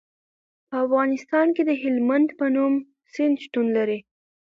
[0.69, 2.73] په افغانستان کې د هلمند په نوم
[3.13, 3.99] سیند شتون لري.